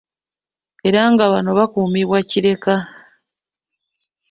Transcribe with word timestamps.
Era 0.87 1.01
nga 1.11 1.25
bano 1.31 1.49
bakuumibwa 1.59 2.17
e 2.23 2.25
Kireka. 2.29 2.75